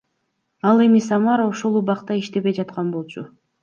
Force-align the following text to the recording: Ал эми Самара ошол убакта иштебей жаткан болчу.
Ал 0.67 0.77
эми 0.85 1.01
Самара 1.09 1.43
ошол 1.51 1.73
убакта 1.81 2.13
иштебей 2.21 2.53
жаткан 2.59 2.87
болчу. 2.93 3.21